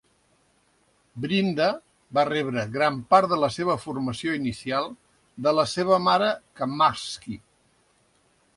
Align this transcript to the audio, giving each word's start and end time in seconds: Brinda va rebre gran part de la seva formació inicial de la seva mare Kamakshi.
Brinda 1.25 1.67
va 2.19 2.23
rebre 2.29 2.63
gran 2.79 2.97
part 3.15 3.29
de 3.35 3.39
la 3.43 3.49
seva 3.57 3.77
formació 3.83 4.35
inicial 4.39 4.89
de 5.49 5.55
la 5.61 5.69
seva 5.75 6.03
mare 6.09 6.31
Kamakshi. 6.63 7.39